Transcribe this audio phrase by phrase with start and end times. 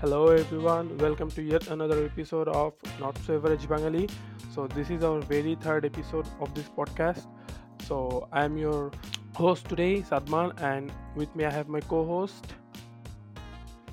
[0.00, 4.10] Hello everyone, welcome to yet another episode of Not So Average Bangali.
[4.54, 7.26] So this is our very third episode of this podcast.
[7.84, 8.90] So I am your
[9.34, 12.44] host today, Sadman, and with me I have my co-host.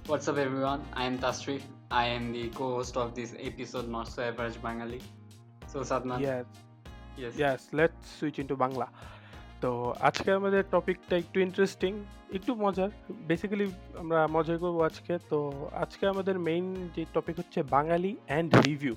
[0.06, 0.84] What's up, everyone?
[0.94, 1.62] I am Tashrif.
[1.92, 5.02] I am the co-host of this episode, Not So Average Bengali.
[5.68, 6.46] So, Sadman, Yes,
[7.18, 8.88] yes, yes, let's switch into Bangla.
[9.62, 11.94] তো আজকে আমাদের টপিকটা একটু interesting
[12.37, 12.91] একটু মজার।
[13.29, 13.67] Basically
[14.03, 15.39] আমরা মজাই করব আজকে। তো
[15.85, 18.95] আজকে আমাদের মেইন যে টপিক হচ্ছে বাঙালি অ্যান্ড রিভিউ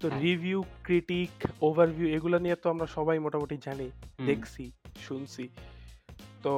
[0.00, 1.30] তো। রিভিউ ক্রিটিক
[1.66, 3.86] ওভারভিউ এগুলো নিয়ে তো আমরা সবাই মোটামুটি জানি
[4.28, 4.64] দেখছি
[5.06, 5.44] শুনছি।
[6.42, 6.52] তো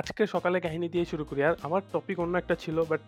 [0.00, 3.02] আজকে সকালে কাহিনী দিয়ে শুরু করি। আর আমার টপিক অন্য একটা ছিল বাট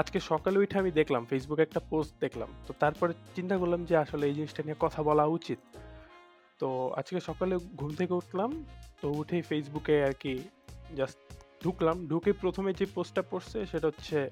[0.00, 4.24] আজকে সকালে উঠে আমি দেখলাম ফেসবুকে একটা পোস্ট দেখলাম। তো তারপরে চিন্তা করলাম যে আসলে
[4.26, 5.60] এই জিনিসটা নিয়ে কথা বলা উচিত।
[6.60, 6.68] তো
[7.00, 8.50] আজকে সকালে ঘুম থেকে উঠলাম
[9.04, 10.34] তো উঠেই ফেসবুকে আর কি
[10.96, 11.18] জাস্ট
[11.64, 14.30] ঢুকলাম। ঢুকে প্রথমে যে পোস্টটা পড়ছে সেটা হচ্ছে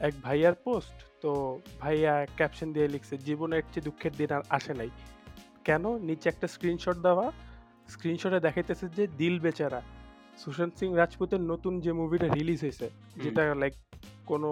[0.00, 1.30] এক ভাইয়ার পোস্ট তো
[1.80, 4.90] ভাইয়া ক্যাপশন দিয়ে লিখছে জীবনের চেয়ে দুঃখের দিন আর আসে নাই।
[5.64, 5.84] কেন?
[5.98, 7.26] নিচে একটা স্ক্রিনশট দেওয়া।
[7.88, 9.80] স্ক্রিনশটে দেখাইতেছে যে দিল বেচারা।
[10.38, 12.86] সুশান্ত সিং রাজপুতের নতুন যে মুভিটা রিলিজ হয়েছে
[13.22, 13.74] যেটা লাইক
[14.26, 14.50] কোনো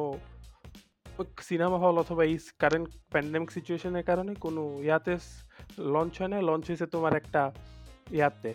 [1.49, 5.15] সিনেমা হল অথবা এই কারেন্ট প্যান্ডেমিক সিচুয়েশনের কারণে কোনো ইয়াতে
[5.95, 7.43] লঞ্চ হয় না লঞ্চ হয়েছে তোমার একটা
[8.19, 8.53] ইয়াতে।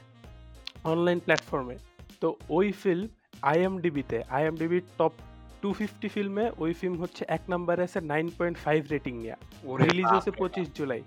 [0.91, 1.75] অনলাইন প্ল্যাটফর্মে
[2.21, 3.07] তো ওই ফিল্ম
[3.41, 5.13] আইএমডিবিতে আইএমডিবির টপ
[5.61, 9.35] টু ফিফটি ফিল্মে ওই ফিল্ম হচ্ছে এক নম্বরে আছে নাইন পয়েন্ট ফাইভ রেটিং নিয়ে।
[9.85, 11.01] রিলিজ হয়েছে পঁচিশ জুলাই।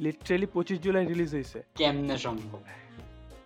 [0.00, 2.60] লিটারেলি পঁচিশ জুলাই রিলিজ হয়েছে। কেমনে সম্ভব?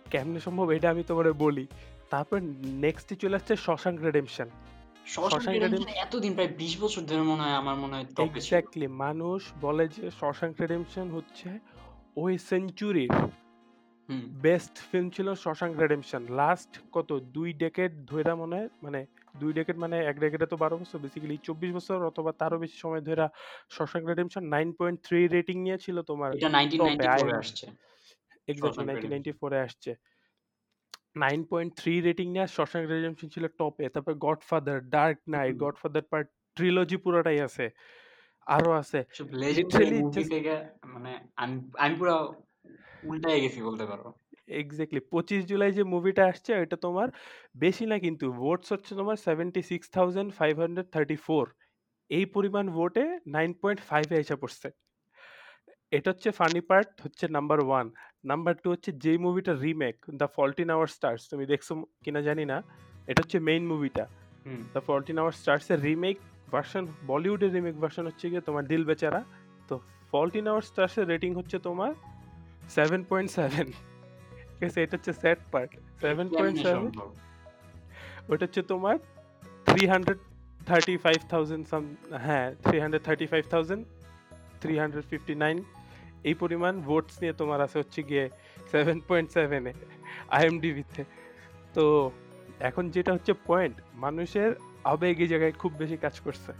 [0.09, 1.65] কেমনে সম্ভব এটা আমি তোমারে বলি।
[2.09, 2.37] তারপর
[2.85, 4.47] নেক্সটে চলে আসছে শশাঙ্ক রেডেমশন
[5.05, 9.85] শশাঙ্ক রিডেম্পশন এতদিন প্রায় বিশ বছর ধরে মনে হয় আমার মনে হয় এক্স্যাক্টলি মানুষ বলে
[9.87, 11.49] যে শশাঙ্ক রেডেমশন হচ্ছে
[12.17, 13.11] ওই সেঞ্চুরির
[14.45, 17.09] বেস্ট ফিল্ম ছিল শশাঙ্ক রেডেমশন। লাস্ট কত?
[17.35, 18.99] দুই ডেকেট ধইরা মনে হয় মানে
[19.41, 23.03] দুই ডেকেড মানে এক ডেকেডে তো বারো বছর। বেসিক্যালি চব্বিশ বছর অথবা তারও বেশি সময়
[23.07, 23.27] ধরে
[23.75, 25.57] Shawshank Redemption nine point three rating
[26.07, 26.77] তোমার নাইনটি
[27.19, 27.65] ফোরে আসছে।
[28.47, 29.91] এক্স্যাক্টলি নাইনটিন নাইনটি ফোরে আসছে।
[31.23, 36.27] নাইন পয়েন্ট থ্রি রেটিং নিয়ে শশাঙ্ক রেডেমশন ছিল টপে তারপর Godfather Dark Knight Godfather part
[36.57, 37.65] trilogy পুরোটাই আছে।
[38.47, 38.99] আরও আছে।
[40.93, 41.11] মানে
[41.83, 42.15] আমি পুরো
[43.09, 44.05] উল্টাই গেছি বলতে পারো।
[44.61, 47.07] এক্স্যাক্টলি পঁচিশ জুলাই যে মুভিটা আসছে এটা তোমার
[47.63, 51.45] বেশি না কিন্তু ভোটস হচ্ছে তোমার seventy six thousand five hundred thirty four
[52.09, 53.03] এই পরিমাণ ভোটে
[53.35, 54.67] নাইন পয়েন্ট ফাইভে এসে পড়ছে।
[55.97, 57.85] এটা হচ্ছে ফানি পার্ট হচ্ছে নাম্বার ওয়ান
[58.31, 61.67] নাম্বার টু হচ্ছে যেই মুভিটা remake the Fault in Our Stars তুমি দেখছ
[62.03, 62.57] কিনা জানি না।
[63.09, 64.05] এটা হচ্ছে মেইন মুভিটা
[64.73, 66.17] দ্য ফল্টিন আওয়ার স্টার্সের রিমেক
[66.53, 69.21] ভার্সন বলিউডের রিমেক ভার্সন হচ্ছে গিয়ে তোমার দিল বেচারা
[69.69, 69.75] তো
[70.11, 71.91] ফল্টিন আওয়ার স্টার্সের রেটিং হচ্ছে তোমার
[72.75, 73.67] সেভেন পয়েন্ট সেভেন
[74.55, 75.71] ঠিক আছে এটা হচ্ছে sad part
[76.03, 76.91] seven point seven
[78.31, 78.95] ওটা হচ্ছে তোমার
[79.67, 80.19] three hundred
[80.69, 81.83] thirty five thousand some
[82.25, 83.81] হ্যাঁ three hundred thirty five thousand
[84.61, 85.57] three hundred fifty nine
[86.29, 88.29] এই পরিমাণ ভোটস নিয়ে তোমার আছে হচ্ছে গিয়ে
[88.71, 89.73] সেভেন পয়েন্ট সেভেনে
[90.37, 91.01] আইএমডিবিতে
[91.73, 91.83] তো
[92.59, 94.49] এখন যেটা হচ্ছে পয়েন্ট মানুষের
[94.83, 96.51] আবেগ এই জায়গায় খুব বেশি কাজ করছে।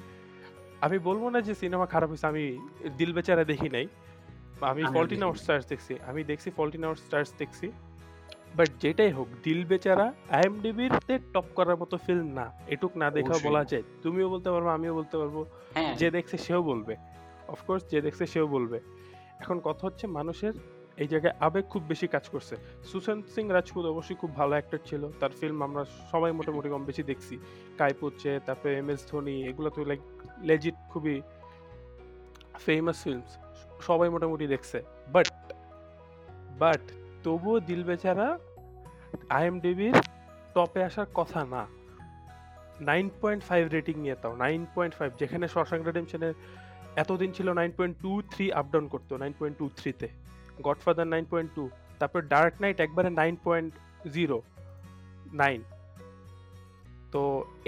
[0.82, 2.60] আমি বলব না যে সিনেমা খারাপ হয়েছে আমি
[2.98, 3.88] দিল বেচারা দেখি নাই।
[4.72, 7.68] আমি ফল্টিন আওয়ার স্টার্স দেখছি আমি দেখছি ফল্টিন আওয়ার স্টার্স দেখছি
[8.56, 13.36] বাট যেটাই হোক দিল বেচারা আইএমডিবির তে টপ করার মতো ফিল্ম না। এটুক না দেখা
[13.44, 15.36] বলা যায় তুমিও বলতে পারব আমিও বলতে পারব
[15.74, 16.94] হ্যাঁ। যে দেখছে সেও বলবে।
[17.48, 18.78] অফকোর্স যে দেখছে সেও বলবে।
[19.40, 20.54] এখন কথা হচ্ছে মানুষের
[20.98, 25.04] এই জায়গায় আবেগ খুব বেশি কাজ করছে। সুশান্ত সিং রাজপুত অবশ্যই খুব ভালো অ্যাক্টর ছিল
[25.20, 27.36] তার ফিল্ম আমরা সবাই মোটামুটি কম বেশি দেখছি।
[27.78, 30.02] কাইপুচ্ছে তারপরে এম এস ধোনি এগুলো তো লাইক
[30.42, 31.16] লেজিট খুবই
[32.66, 33.32] ফেমাস ফিল্মস
[33.88, 34.78] সবাই মোটামুটি দেখছে।
[35.14, 35.28] বাট
[36.62, 36.84] বাট
[37.26, 38.28] তবুও দিল বেচারা
[39.38, 39.96] আইএমডিবির
[40.56, 41.64] টপে আসার কথা না।
[42.90, 46.34] নাইন পয়েন্ট ফাইভ রেটিং নিয়ে তাও নাইন পয়েন্ট ফাইভ যেখানে শশাঙ্ক রেডেমশনের
[47.04, 50.08] এতদিন ছিল nine point two three up down করতো নাইন পয়েন্ট টু থ্রিতে
[50.66, 51.64] গডফাদার নাইন পয়েন্ট টু
[52.00, 53.72] তারপর ডার্ক নাইট একবারে নাইন পয়েন্ট
[54.16, 54.38] জিরো
[55.42, 55.60] নাইন
[57.14, 57.22] তো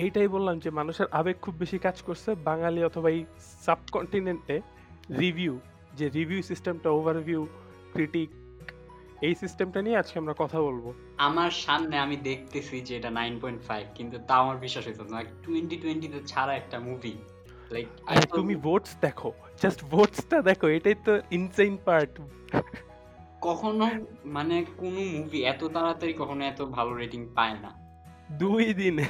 [0.03, 3.21] এইটাই বললাম যে মানুষের আবেগ খুব বেশি কাজ করছে বাঙালি অথবা এই
[3.65, 4.57] সাবকন্টিনেন্টে
[5.21, 5.53] রিভিউ
[5.97, 7.47] যে রিভিউ সিস্টেমটা ওভারভিউ
[7.93, 8.29] ক্রিটিক
[9.21, 13.61] এই সিস্টেমটা নিয়ে আজকে আমরা কথা বলব। আমার সামনে আমি দেখতেছি যে এটা নাইন পয়েন্ট
[13.61, 17.17] ফাইভ কিন্তু তাও আমার বিশ্বাস হইতো না। টোয়েন্টি টোয়েন্টিতে ছাড়া একটা মুভি
[17.71, 17.87] লাইক
[18.39, 22.19] তুমি ভোটস দেখো জাস্ট ভোটসটা দেখো এটাই তো ইনসেইন পার্ট
[23.41, 23.89] কখনো
[24.35, 27.69] মানে কোনো মুভি এত তাড়াতাড়ি কখনো এত ভালো রেটিং পায় না।
[28.41, 29.05] দুই দিনে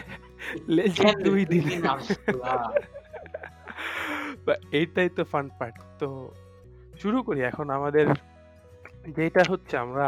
[0.97, 1.75] কেন দুই দিনে
[4.79, 6.31] এইটাই তো ফান পার্ট তো
[7.01, 8.07] শুরু করি। এখন আমাদের
[9.17, 10.07] যেটা হচ্ছে আমরা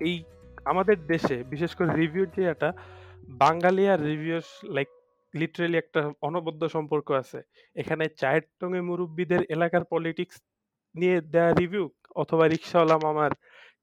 [0.00, 0.16] এই
[0.64, 2.68] আমাদের দেশে বিশেষ করে রিভিউর যে একটা
[3.42, 4.88] বাঙালি আর রিভিউস লাইক
[5.34, 7.38] লিটারেলি একটা অনবদ্য সম্পর্ক আছে।
[7.76, 10.36] এখানে চায়ের টঙে মুরব্বীদের এলাকার পলিটিক্স
[10.94, 11.84] নিয়ে দেওয়া রিভিউ
[12.14, 13.32] অথবা রিক্সাওয়ালা মামার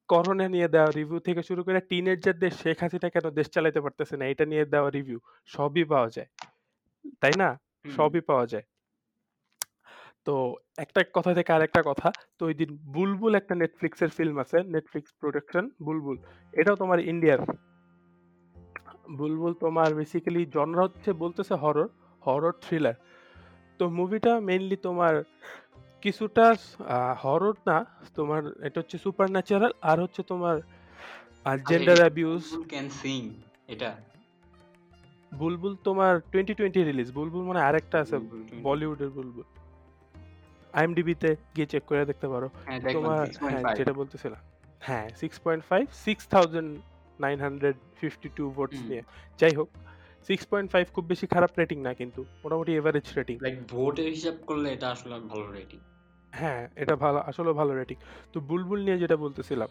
[0.09, 4.25] করোনা নিয়ে দেওয়া রিভিউ থেকে শুরু করে টিনেজারদের শেখ হাসিনা কেন দেশ চালাতে পারতেছে না
[4.25, 6.29] এটা নিয়ে দেওয়া রিভিউ সবই পাওয়া যায়।
[7.21, 7.49] তাই না?
[7.95, 8.65] সবই পাওয়া যায়।
[10.27, 10.35] তো
[10.83, 15.63] একটা কথা থেকে আরেকটা কথা তো ওই দিন বুলবুল একটা নেটফ্লিক্সের ফিল্ম আছে নেটফ্লিক্স প্রোডাকশন
[15.87, 16.17] বুলবুল।
[16.59, 17.39] এটাও তোমার ইন্ডিয়ার
[19.19, 21.89] বুলবুল তোমার বেসিক্যালি জনরা হচ্ছে বলতেছে হরর
[22.23, 22.97] হরর থ্রিলার
[23.79, 25.13] তো মুভিটা মেইনলি তোমার
[26.03, 26.45] কিছুটা
[27.23, 27.77] হরর না
[28.17, 30.55] তোমার এটা হচ্ছে সুপার ন্যাচারাল আর হচ্ছে তোমার
[31.69, 33.21] জেন্ডার অ্যাবিউজ ক্যান সিং
[33.73, 33.89] এটা?
[35.31, 38.15] বুলবুল তোমার টোয়েন্টি টোয়েন্টি রিলিজ বুলবুল মানে আরেকটা আছে
[38.65, 39.45] বলিউডের বুলবুল।
[40.73, 44.41] আইএমডিবিতে গিয়ে চেক করে দেখতে পারো। হ্যাঁ তোমার হ্যাঁ যেটা বলতেছিলাম।
[44.87, 46.69] হ্যাঁ six point five six thousand
[47.19, 49.03] nine hundred fifty two votes নিয়ে।
[49.39, 49.69] যাই হোক
[50.29, 54.35] সিক্স পয়েন্ট ফাইভ খুব বেশি খারাপ রেটিং না কিন্তু মোটামুটি এভারেজ রেটিং লাইক ভোটের হিসাব
[54.49, 55.79] করলে এটা আসলে ভালো রেটিং
[56.33, 57.97] হ্যাঁ এটা ভালো আসলে ভালো রেটিং
[58.33, 59.69] তো বুলবুল নিয়ে যেটা বলতেছিলাম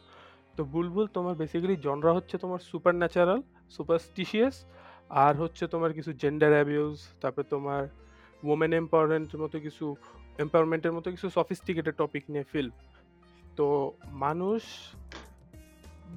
[0.57, 3.41] তো বুলবুল তোমার বেসিক্যালি জনরা হচ্ছে তোমার সুপার ন্যাচারাল
[3.71, 4.57] সুপারস্টিশিয়াস
[5.25, 7.83] আর হচ্ছে তোমার কিছু জেন্ডার অ্যাবিউজ তারপরে তোমার
[8.43, 9.87] ওমেন এম্পাওয়ারমেন্টের মতো কিছু
[10.39, 12.73] এম্পাওয়ারমেন্টের মতো কিছু সফিস্টিকেটেড টপিক নিয়ে ফিল্ম
[13.57, 14.63] তো মানুষ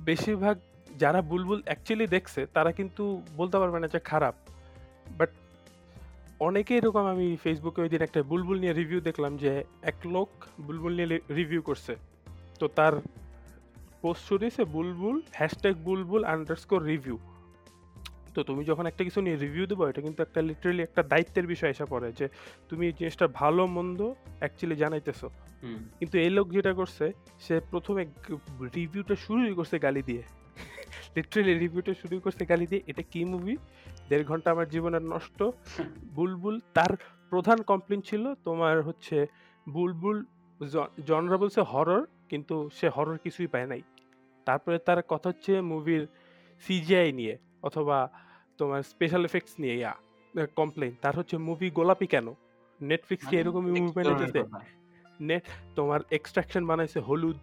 [0.06, 0.58] বেশিরভাগ
[1.00, 4.36] যারা বুলবুল অ্যাকচুয়ালি দেখছে, তারা কিন্তু বলতে পারবে না যে খারাপ।
[5.18, 5.30] বাট
[6.40, 10.30] অনেকে এরকম আমি ফেসবুকে ওই দিন একটা বুলবুল নিয়ে রিভিউ দেখলাম যে এক লোক
[10.62, 11.96] বুলবুল নিয়ে রিভিউ করছে।
[12.60, 12.94] তো তার
[14.02, 17.18] পোস্ট শুরু Bulbul hashtag Bulbul underscore review
[18.36, 21.72] তো তুমি যখন একটা কিছু নিয়ে রিভিউ দেবো এটা কিন্তু একটা লিটারেলি একটা দায়িত্বের বিষয়
[21.76, 22.26] এসে পড়ে যে
[22.70, 24.00] তুমি এই জিনিসটা ভালো মন্দ
[24.42, 25.28] অ্যাকচুয়ালি জানাইতেছো।
[26.00, 27.06] কিন্তু এই লোক যেটা করছে
[27.46, 28.02] সে প্রথমে
[28.78, 30.24] রিভিউটা শুরুই করছে গালি দিয়ে।
[31.16, 33.56] লিটারেলি রিভিউটা শুরু করছে গালি দিয়ে। এটা কি মুভি
[34.10, 35.40] দেড় ঘণ্টা আমার জীবনের নষ্ট।
[36.18, 36.94] বুলবুল তার
[37.32, 39.18] প্রধান কমপ্লেন ছিল তোমার হচ্ছে
[39.76, 40.18] বুলবুল
[41.08, 43.82] জনরা বলছে হরর কিন্তু সে হরর কিছুই পায় নাই।
[44.48, 46.04] তারপরে তার কথা হচ্ছে মুভির
[46.66, 47.34] সিজিআই নিয়ে
[47.68, 47.98] অথবা
[48.60, 49.94] তোমার স্পেশাল এফেক্টস নিয়ে ইয়া
[50.60, 52.28] কমপ্লেন তার হচ্ছে মুভি গোলাপি কেন?
[52.80, 54.42] নেটফ্লিক্স কি মানে এরকমই মুভি বানাইতেছে?
[55.30, 55.44] নেট
[55.78, 57.40] তোমার এক্সট্রাকশন বানাইছে হলুদ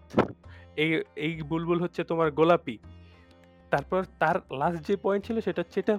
[0.82, 0.90] এই
[1.26, 2.76] এই বুলবুল হচ্ছে তোমার গোলাপি।
[3.72, 5.94] তারপর তার লাস্ট যে পয়েন্ট ছিল সেটা হচ্ছে এটা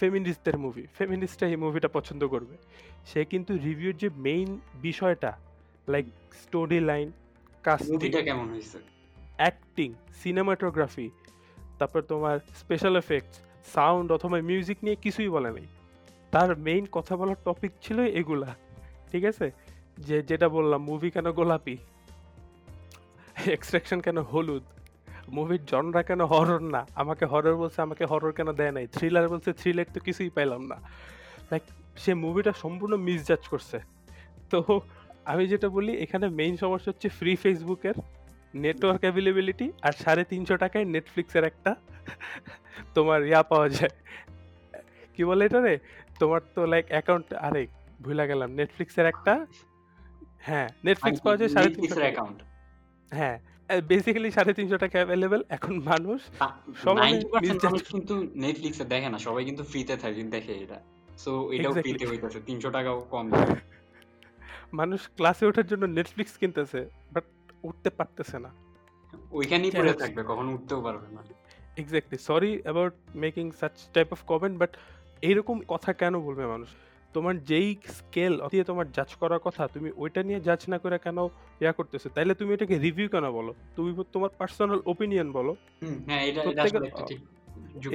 [0.00, 2.54] ফেমিনিস্টদের মুভি ফেমিনিস্টরা এই মুভিটা পছন্দ করবে।
[3.10, 4.50] সে কিন্তু রিভিউর যে মেইন
[4.86, 5.30] বিষয়টা
[5.92, 6.06] লাইক
[6.42, 7.08] স্টোরি লাইন
[7.64, 7.98] কাস্টিং
[8.28, 8.78] কেমন হয়েছে
[9.40, 9.88] অ্যাক্টিং
[10.22, 11.08] সিনেমাটোগ্রাফি
[11.78, 13.36] তারপর তোমার স্পেশাল এফেক্টস
[13.74, 15.66] সাউন্ড অথবা মিউজিক নিয়ে কিছুই বলে নাই।
[16.32, 18.50] তার মেইন কথা বলার টপিক ছিল এগুলা,
[19.10, 19.46] ঠিক আছে?
[20.06, 21.76] যে যেটা বললাম মুভি কেন গোলাপি?
[23.56, 24.64] এক্সট্রাকশন কেন হলুদ?
[25.36, 26.82] মুভির জনরা কেন হরর না?
[27.02, 28.86] আমাকে হরর বলছে, আমাকে হরর কেন দেয় নাই?
[28.86, 30.76] থ্রিলার বলছে থ্রিলার তো কিছুই পাইলাম না।
[31.50, 31.64] লাইক
[32.02, 33.78] সে মুভিটা সম্পূর্ণ মিসজাজ করছে।
[34.50, 34.58] তো
[35.32, 37.96] আমি যেটা বলি, এখানে মেইন সমস্যা হচ্ছে ফ্রি ফেসবুকের
[38.64, 41.72] নেটওয়ার্ক অ্যাভেলেবিলিটি আর সাড়ে তিনশো টাকায় নেটফ্লিক্সের একটা
[42.96, 43.94] তোমার ইয়া পাওয়া যায়।
[45.14, 45.74] কি বলে এটা রে?
[46.20, 47.62] তোমার তো লাইক অ্যাকাউন্ট আরে
[48.04, 49.34] ভুলে গেলাম নেটফ্লিক্সের একটা
[50.48, 52.38] হ্যাঁ নেটফ্লিক্স পাওয়া যায় সাড়ে তিনশো অ্যাকাউন্ট
[53.12, 53.36] হ্যাঁ
[53.90, 56.20] বেসিক্যালি সাড়ে তিনশো টাকা অ্যাভেলেবেল এখন মানুষ
[56.84, 57.10] সবাই
[57.92, 60.78] কিন্তু নেটফ্লিক্সে দেখে না সবাই কিন্তু ফ্রিতে থাকে দেখে এটা।
[61.22, 61.72] সো এটাও.
[61.84, 63.26] ফ্রিতে হইতেছে তিনশো টাকাও কম।
[64.80, 66.80] মানুষ ক্লাসে ওঠার জন্য নেটফ্লিক্স কিনতেছে
[67.14, 67.24] বাট
[67.64, 68.50] উঠতে পারতেছে না।
[69.32, 71.22] ওইখানেই পড়ে থাকবে কখনো উঠতেও পারবে না।
[71.76, 74.76] Exactly sorry about making such type of comment but
[75.22, 76.68] এইরকম কথা কেন বলবে মানুষ?
[77.14, 81.18] তোমার যেই স্কেল দিয়ে তোমার জাজ করার কথা তুমি ওইটা নিয়ে জাজ না করে কেন
[81.60, 82.08] ইয়া করতেছো?
[82.08, 83.54] তাইলে তুমি এটাকে রিভিউ কেন বলো?
[83.76, 86.40] তুমি তোমার পার্সোনাল ওপিনিয়ন বলো। হুম, হ্যাঁ এটা
[87.06, 87.20] ঠিক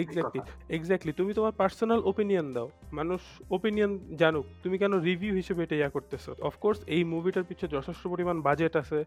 [0.03, 0.41] এক্স্যাক্টলি
[0.77, 5.89] এক্স্যাক্টলি তুমি তোমার পার্সোনাল ওপিনিয়ন দাও। মানুষ ওপিনিয়ন জানুক তুমি কেন রিভিউ হিসেবে এটা ইয়া
[5.89, 6.35] করতেছো?
[6.41, 8.99] অফকোর্স এই মুভিটার পিছনে যথেষ্ট পরিমাণ বাজেট আছে।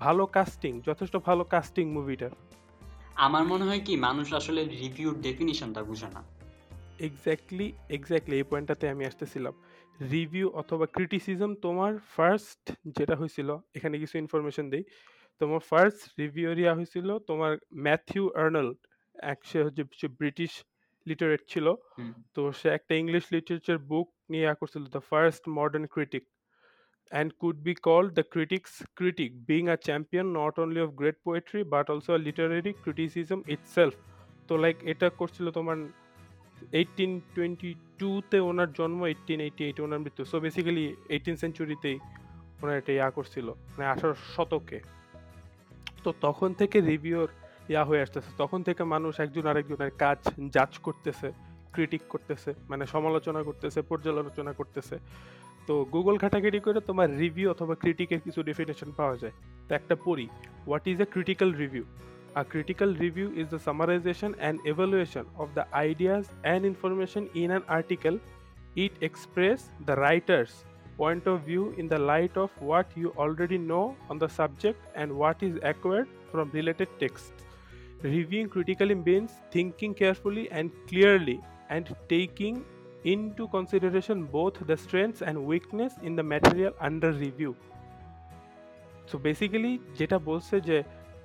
[0.00, 2.30] ভালো কাস্টিং যথেষ্ট ভালো কাস্টিং মুভিটার
[3.26, 6.22] আমার মনে হয় কি মানুষ আসলে রিভিউর ডেফিনিশনটা বুঝে না।
[6.98, 9.54] এক্স্যাক্টলি এক্স্যাক্টলি এই পয়েন্টটাতে আমি আসতেছিলাম।
[10.10, 14.84] রিভিউ অথবা ক্রিটিসিজম তোমার ফার্স্ট যেটা হয়েছিল এখানে কিছু ইনফরমেশন দিই।
[15.40, 18.76] তোমার ফার্স্ট রিভিউরিয়া হয়েছিল তোমার ম্যাথিউ আর্নল্ড
[19.32, 20.52] এক সে হচ্ছে ব্রিটিশ
[21.06, 21.66] লিটারেট ছিল।
[22.34, 26.24] তো সে একটা ইংলিশ লিটারেচার বুক নিয়ে ইয়া করছিল the first modern critic
[27.12, 31.60] and could be called the critics critic being a champion not only of great poetry
[31.74, 33.94] but also literary criticism itself
[34.48, 35.76] তো লাইক এটা করছিল তোমার
[36.80, 41.96] এইটিন টোয়েন্টি টুতে ওনার জন্ম এইটিন এইটি এইটে ওনার মৃত্যু। সো বেসিক্যালি এইটিন সেঞ্চুরিতেই
[42.62, 44.78] ওনার এটা ইয়া করছিল মানে আঠারো শতকে।
[46.04, 47.28] তো তখন থেকে রিভিউর
[47.72, 50.18] ইয়া হয়ে আসতেছে। তখন থেকে মানুষ একজন আরেকজনের কাজ
[50.54, 51.28] জাজ করতেছে
[51.74, 54.96] ক্রিটিক করতেছে মানে সমালোচনা করতেছে, পর্যালোচনা করতেছে।
[55.68, 59.34] তো গুগল ঘাটাঘাটি করে তোমার রিভিউ অথবা ক্রিটিকের কিছু ডেফিনেশন পাওয়া যায়।
[59.66, 60.26] তো একটা পড়ি
[60.66, 61.84] what is a critical review
[62.38, 67.64] R critical review is the summarization and evaluation of the ideas and information in an
[67.78, 68.14] article
[68.84, 69.58] it express
[69.88, 70.52] the writer's
[71.00, 75.10] point of view in the light of what you already know on the subject and
[75.18, 77.32] what is acquired from related text
[78.02, 81.38] Reviewing critically means thinking carefully and clearly,
[81.68, 82.64] and taking
[83.04, 87.52] into consideration both the strengths and weakness in the material under review.
[89.08, 90.76] So basically যেটা বলছে যে,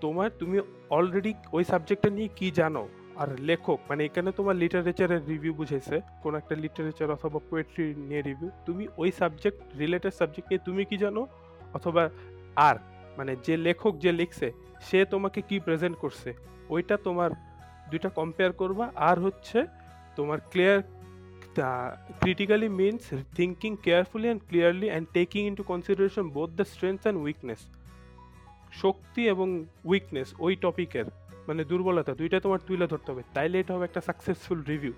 [0.03, 0.58] তোমার, তুমি
[0.98, 2.84] already ওই সাবজেক্টটা নিয়ে কি জানো?
[3.22, 8.50] আর লেখক মানে এখানে তোমার লিটারেচারের রিভিউ বুঝেছে কোন একটা লিটারেচার অথবা পোয়েট্রি নিয়ে রিভিউ
[8.67, 11.22] তুমি ওই সাবজেক্ট রিলেটেড সাবজেক্ট নিয়ে তুমি কি জানো?
[11.77, 12.03] অথবা
[12.67, 12.75] আর
[13.17, 14.48] মানে যে লেখক যে লিখছে,
[14.88, 16.32] সে তোমাকে কি প্রেজেন্ট করছে?
[16.69, 17.31] ওইটা তোমার
[17.89, 19.65] দুইটা কম্পেয়ার করবা। আর হচ্ছে
[20.15, 20.81] তোমার clear
[22.22, 23.03] critically means
[23.36, 27.60] thinking carefully and clearly and taking into consideration both the strength and weakness
[28.72, 31.05] শক্তি এবং উইকনেস ওই টপিকের
[31.48, 34.93] মানে দুর্বলতা, দুইটা তোমার তুলে ধরতে হবে। তাইলে এটা হবে একটা সাকসেসফুল রিভিউ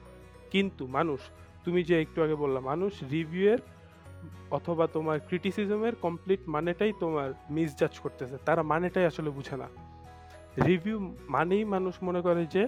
[0.52, 1.20] কিন্তু মানুষ,
[1.66, 3.58] তুমি যে একটু আগে বললাম মানুষ রিভিউয়ের
[4.52, 9.68] অথবা তোমার ক্রিটিসিজমের কমপ্লিট মানেটাই তোমার মিসজাজ করতেছে। তারা মানেটাই আসলে বুঝে না।
[10.66, 12.68] রিভিউ মানেই মানুষ মনে করে যে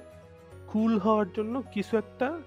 [0.68, 2.40] কুল হওয়ার জন্য কিছু একটা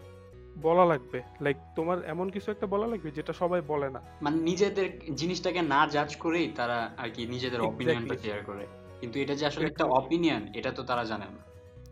[0.56, 4.90] বলা লাগবে। লাইক তোমার এমন কিছু একটা বলা লাগবে যেটা সবাই বলে না। মানে নিজেদের
[5.14, 8.66] জিনিসটাকে না জাজ করেই তারা আর কি নিজেদের অপিনিয়নটা শেয়ার করে।
[9.00, 11.38] কিন্তু এটা যে আসলে একটা অপিনিয়ন এটা তো তারা জানে না।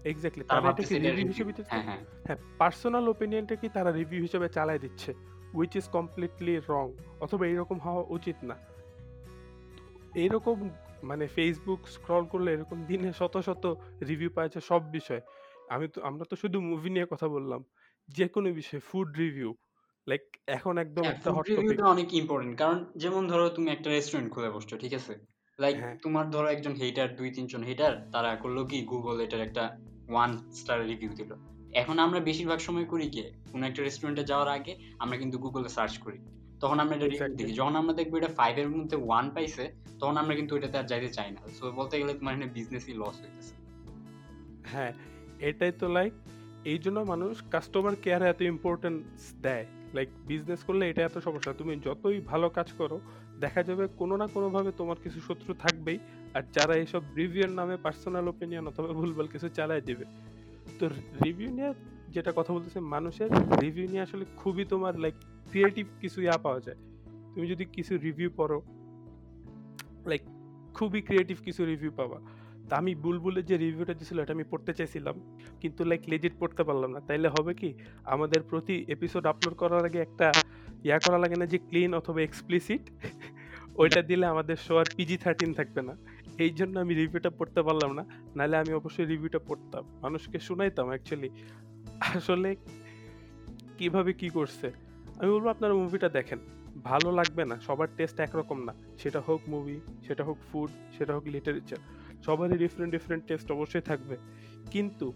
[0.05, 4.79] এক্স্যাক্টলি তারা এটাকে রিভিউ হিসেবে হ্যাঁ হ্যাঁ। হ্যাঁ পার্সোনাল ওপিনিয়নটা কি তারা রিভিউ হিসেবে চালায়
[4.79, 5.15] দিচ্ছে?
[5.55, 8.57] উইচ ইজ কমপ্লিটলি রং অথবা এরকম হওয়া উচিত না।
[10.15, 10.71] এইরকম
[11.03, 13.77] মানে ফেসবুক স্ক্রল করলে এরকম দিনে শত শত
[14.09, 15.21] রিভিউ পাওয়া যায় সব বিষয়।
[15.69, 17.65] আমি তো আমরা তো শুধু মুভি নিয়ে কথা বললাম।
[18.09, 19.55] যে কোনো বিষয় ফুড রিভিউ
[20.09, 24.33] লাইক এখন একদম হ্যাঁ একটা হট টপিক অনেক ইম্পর্টেন্ট কারণ যেমন ধরো তুমি একটা রেস্টুরেন্ট
[24.33, 25.19] খুলে বসছো ঠিক আছে?
[25.59, 28.83] লাইক হ্যাঁ। তোমার ধরো একজন হেটার দুই তিনজন হেটার তারা করল কি?
[28.83, 29.79] গুগল এটার একটা
[30.09, 31.35] ওয়ান স্টার রিভিউ দিল।
[31.75, 35.99] এখন আমরা বেশিরভাগ সময় করি কি কোনো একটা রেস্টুরেন্টে যাওয়ার আগে আমরা কিন্তু গুগলে সার্চ
[35.99, 36.19] করি।
[36.61, 39.65] তখন আমরা এটা রিভিউ দেখি। যখন আমরা দেখব এটা ফাইভ এর মধ্যে ওয়ান পাইছে
[40.01, 43.17] তখন আমরা কিন্তু ওইটাতে আর যাইতে চাই না। সো বলতে গেলে তোমার এখানে বিজনেসই লস
[43.23, 43.55] হইতেছে।
[44.73, 44.93] হ্যাঁ
[45.49, 46.13] এটাই তো লাইক
[46.73, 49.01] এই জন্য মানুষ কাস্টমার কেয়ারে এত ইম্পর্টেন্স
[49.43, 52.97] দেয়। লাইক বিজনেস করলে এটা এত সমস্যা। তুমি যতই ভালো কাজ করো
[53.45, 55.99] দেখা যাবে কোনো না কোনোভাবে তোমার কিছু শত্রু থাকবেই।
[56.35, 60.05] আর যারা এইসব রিভিউর নামে পার্সোনাল ওপিনিয়ন অথবা ভুলভাল কিছু চালায় দেবে।
[60.79, 60.85] তো
[61.25, 61.73] রিভিউ নিয়ে
[62.15, 63.31] যেটা কথা বলতেছে মানুষের
[63.63, 65.17] রিভিউ নিয়ে আসলে খুবই তোমার লাইক
[65.51, 66.79] ক্রিয়েটিভ কিছু ইয়া পাওয়া যায়।
[67.33, 68.59] তুমি যদি কিছু রিভিউ পড়ো
[70.11, 70.23] লাইক
[70.77, 72.19] খুবই ক্রিয়েটিভ কিছু রিভিউ পাবা।
[72.69, 75.17] তা আমি বুলবুলের যে রিভিউটা দিছিল, এটা আমি পড়তে চাইছিলাম,
[75.61, 77.71] কিন্তু লাইক লেজিট পড়তে পারলাম না। তাইলে হবে কি,
[78.15, 80.27] আমাদের প্রতি এপিসোড আপলোড করার আগে একটা
[80.87, 82.85] ইয়া করা লাগে না যে ক্লিন অথবা এক্সপ্লিসিট
[83.81, 85.95] ওইটা দিলে আমাদের শো আর পিজি থার্টিন থাকবে না।
[86.45, 88.05] এই জন্য আমি রিভিউটা পড়তে পারলাম না
[88.37, 91.31] নাহলে আমি অবশ্যই রিভিউটা পড়তাম। মানুষকে শোনাইতাম অ্যাকচুয়ালি
[92.15, 92.51] আসলে
[93.79, 94.69] কীভাবে কি করছে?
[95.21, 96.39] আমি বলব আপনারা মুভিটা দেখেন।
[96.85, 101.25] ভালো লাগবে না সবার টেস্ট একরকম না। সেটা হোক মুভি সেটা হোক ফুড সেটা হোক
[101.27, 101.77] লিটারেচার
[102.27, 104.17] সবারই ডিফারেন্ট ডিফারেন্ট টেস্ট অবশ্যই থাকবে।
[104.71, 105.13] কিন্তু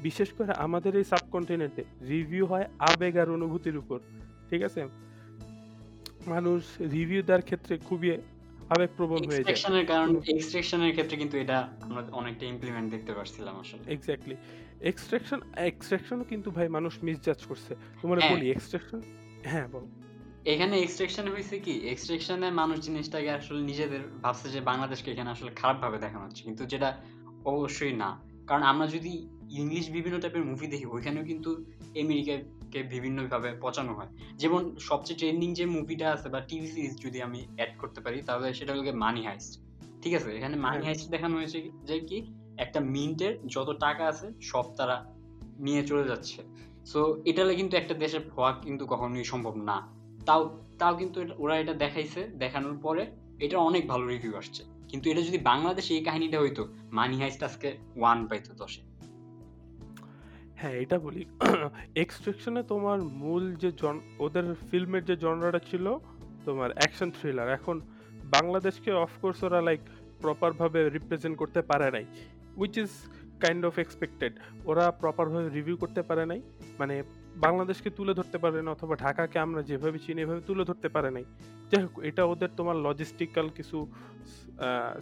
[0.00, 3.98] বিশেষ করে আমাদের এই সাবকন্টিনেন্টে রিভিউ হয় আবেগ আর অনুভূতির উপর
[4.50, 4.88] ঠিক আছে?
[6.26, 8.10] মানুষ রিভিউ দেওয়ার ক্ষেত্রে খুবই
[8.70, 13.92] আবেগপ্রবণ হয়ে যায়। এক্সট্রাকশনের কারণ এক্সট্রাকশনের ক্ষেত্রে কিন্তু এটা আমরা অনেকটা ইমপ্লিমেন্ট দেখতে পারছিলাম আসলে।
[13.92, 14.36] এক্স্যাক্টলি
[14.80, 19.02] এক্সট্রাকশন এক্সট্রাকশনও কিন্তু ভাই মানুষ মিসজাজ করছে। তোমার হ্যাঁ। বলি এক্সট্রাকশন
[19.44, 19.80] হ্যাঁ বল।
[20.44, 21.72] এখানে এক্সট্রাকশন হয়েছে কি?
[21.72, 26.66] এক্সট্রাকশনে মানুষ জিনিসটাকে আসলে নিজেদের ভাবছে যে বাংলাদেশকে এখানে আসলে খারাপ ভাবে দেখানো হচ্ছে। কিন্তু
[26.66, 27.00] যেটা
[27.44, 31.64] অবশ্যই না। কারণ আমরা যদি ইংলিশ বিভিন্ন টাইপের মুভি দেখি ওইখানেও কিন্তু
[32.00, 37.22] আমেরিকাকে বিভিন্ন ভাবে পচানো হয়। যেমন সবচেয়ে ট্রেন্ডিং যে মুভিটা আছে বা টিভি সিরিজ যদি
[37.22, 39.60] আমি অ্যাড করতে পারি তাহলে সেটা হলো মানি হাইস্ট
[40.02, 40.36] ঠিক আছে?
[40.36, 42.34] এখানে মানি হ্যাঁ। হাইস্ট দেখানো হয়েছে যে কি?
[42.58, 45.14] একটা মিন্টের যত টাকা আছে সব তারা
[45.58, 46.42] নিয়ে চলে যাচ্ছে।
[46.84, 49.88] সো এটালে কিন্তু একটা দেশের হওয়া কিন্তু কখনোই সম্ভব না।
[50.26, 53.06] তাও তাও কিন্তু ওরা এটা দেখাইছে, দেখানোর পরে
[53.40, 57.76] এটা অনেক ভালো রিভিউ আসছে। কিন্তু এটা যদি বাংলাদেশে এই কাহিনীটা হইতো, মানি হাইস্ট আজকে
[57.96, 58.80] ওয়ান পাইতো দশে।
[60.56, 61.24] হ্যাঁ এটা বলি।
[61.96, 65.98] এক্সট্রাকশনে তোমার মূল যে জন, ওদের ফিল্মের যে জনরাটা ছিল,
[66.44, 67.80] তোমার অ্যাকশন থ্রিলার এখন
[68.12, 69.80] বাংলাদেশকে অফকোর্স ওরা লাইক
[70.20, 72.04] প্রপারভাবে রিপ্রেজেন্ট করতে পারে নাই।
[72.56, 72.88] Which is
[73.40, 76.42] kind of expected ওরা প্রপারভাবে রিভিউ করতে পারে নাই।
[76.78, 77.02] মানে
[77.36, 81.24] বাংলাদেশকে তুলে ধরতে পারে না অথবা ঢাকাকে আমরা যেভাবে চিনি এভাবে তুলে ধরতে পারে নাই।
[81.70, 83.88] যাই হোক এটা ওদের তোমার লজিস্টিক্যাল কিছু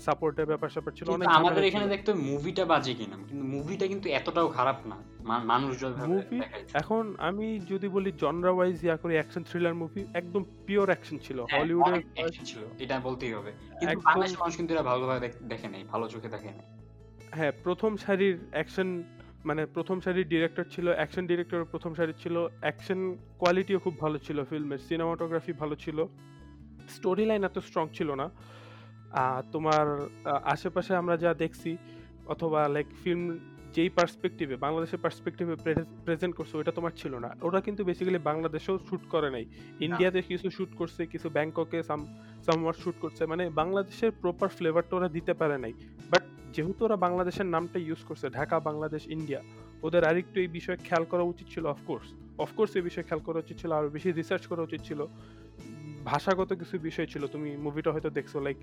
[0.01, 4.49] সাপোর্টের ব্যাপার স্যাপার ছিল। অনেক আমাদের এখানে দেখতে মুভিটা বাজে কিনা। কিন্তু মুভিটা কিন্তু এতটাও
[4.49, 6.41] খারাপ না। মা- মানুষ মুভি
[6.75, 11.45] এখন আমি যদি বলি জনরা ওয়াইজ ইয়া করি অ্যাকশন থ্রিলার মুভি একদম পিওর অ্যাকশন ছিল।
[11.51, 15.85] হ্যাঁ হলিউডের অনেক ছিল এটা বলতেই হবে। কিন্তু বাংলাদেশের মানুষ কিন্তু এটা ভালোভাবে দেখে নাই
[15.85, 16.82] ভালো চোখে দেখে নাই।
[17.37, 18.89] হ্যাঁ প্রথম সারির অ্যাকশন
[19.49, 23.01] মানে প্রথম সারির ডিরেক্টর ছিল অ্যাকশন ডিরেক্টর প্রথম সারির ছিল। অ্যাকশন
[23.41, 25.99] কোয়ালিটিও খুব ভালো ছিল ফিল্মের সিনেমাটোগ্রাফি ভালো ছিল।
[26.95, 28.27] স্টোরি লাইন এত স্ট্রং ছিল না।
[29.55, 29.87] তোমার
[30.55, 31.71] আশেপাশে আমরা যা দেখছি
[32.33, 33.25] অথবা লাইক ফিল্ম
[33.75, 35.55] যেই পার্সপেক্টিভে বাংলাদেশের পার্সপেক্টিভে
[36.07, 39.45] প্রেজেন্ট করছে ওটা তোমার ছিল না। ওরা কিন্তু বেসিক্যালি বাংলাদেশেও শুট করে নাই।
[39.87, 42.01] ইন্ডিয়াতে কিছু শুট করছে কিছু ব্যাংককে সাম
[42.47, 45.73] সামওয়ার শুট করছে। মানে বাংলাদেশের প্রপার ফ্লেভারটা ওরা দিতে পারে নাই।
[46.13, 46.22] বাট
[46.53, 49.41] যেহেতু ওরা বাংলাদেশের নামটা ইউজ করছে ঢাকা বাংলাদেশ ইন্ডিয়া
[49.83, 52.07] ওদের আরেকটু এই বিষয়ে খেয়াল করা উচিত ছিল অফকোর্স
[52.39, 55.01] অফকোর্স এই বিষয়ে খেয়াল করা উচিত ছিল আরও বেশি রিসার্চ করা উচিত ছিল।
[56.05, 58.57] ভাষাগত কিছু বিষয় ছিল তুমি মুভিটা হয়তো দেখছ লাইক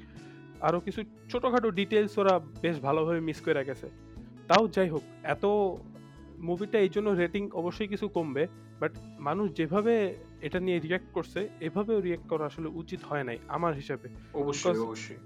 [0.62, 3.88] আরও কিছু ছোটখাটো ডিটেলস ওরা বেশ ভালোভাবে মিস করে গেছে।
[4.48, 5.46] তাও যাই হোক এত
[6.50, 8.44] মুভিটা এই জন্য রেটিং অবশ্যই কিছু কমবে
[8.80, 9.94] বাট মানুষ যেভাবে
[10.42, 15.18] এটা নিয়ে রিয়াক্ট করছে এভাবেও রিয়াক্ট করা আসলে উচিত হয় নাই আমার হিসাবে। অবশ্যই অবশ্যই।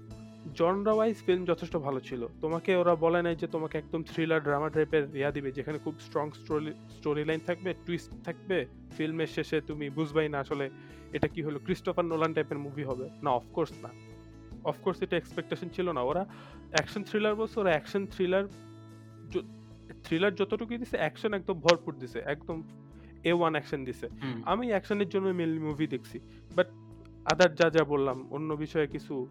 [0.52, 4.68] জনরা ওয়াইজ ফিল্ম যথেষ্ট ভালো ছিল। তোমাকে ওরা বলে নাই যে তোমাকে একদম থ্রিলার ড্রামা
[4.68, 6.30] টাইপের ইয়া দিবে যেখানে খুব স্ট্রং
[6.96, 10.70] স্টোরি লাইন থাকবে টুইস্ট থাকবে। ফিল্মের শেষে তুমি বুঝবাই না আসলে
[11.12, 13.90] এটা কি হলো ক্রিস্টোফার নোলান টাইপের মুভি হবে। না অফকোর্স না।
[14.64, 16.26] অফকোর্স এটা এক্সপেকটেশন ছিল না। ওরা
[16.70, 18.44] অ্যাকশন থ্রিলার বলছে ওরা অ্যাকশন থ্রিলার
[20.04, 22.62] থ্রিলার যতটুকু দিছে অ্যাকশন একদম ভরপুর দিছে। একদম
[23.24, 24.08] এ ওয়ান অ্যাকশন দিছে।
[24.44, 26.20] আমি অ্যাকশনের জন্য মেল মুভি দেখছি।
[26.56, 26.66] বাট
[27.32, 29.26] আদার যা যা বললাম অন্য বিষয়ে কিছু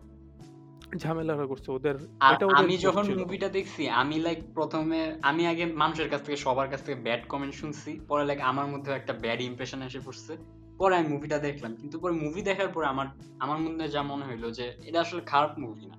[0.97, 6.37] ঝামেলা করছে ওদের। আমি যখন মুভিটা দেখছি আমি লাইক প্রথমে আমি আগে মানুষের কাছ থেকে
[6.37, 10.37] সবার কাছ থেকে ব্যাড কমেন্ট শুনছি। পরে লাইক আমার মধ্যে একটা ব্যাড ইমপ্রেশন এসে পড়ছে।
[10.77, 13.07] পরে আমি মুভিটা দেখলাম। কিন্তু পরে মুভি দেখার পর আমার
[13.39, 15.97] আমার মধ্যে যা মনে হইল যে এটা আসলে খারাপ মুভি না।